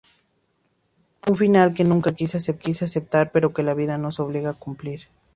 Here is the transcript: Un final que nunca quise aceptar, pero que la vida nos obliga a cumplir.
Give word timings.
Un 1.29 1.35
final 1.41 1.69
que 1.75 1.87
nunca 1.91 2.15
quise 2.63 2.81
aceptar, 2.85 3.25
pero 3.33 3.53
que 3.53 3.61
la 3.67 3.75
vida 3.81 3.99
nos 3.99 4.19
obliga 4.19 4.49
a 4.49 4.59
cumplir. 4.65 5.01